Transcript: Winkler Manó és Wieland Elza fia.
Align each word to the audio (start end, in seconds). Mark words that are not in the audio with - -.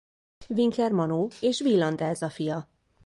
Winkler 0.49 0.91
Manó 0.93 1.27
és 1.39 1.59
Wieland 1.59 2.01
Elza 2.01 2.29
fia. 2.29 2.69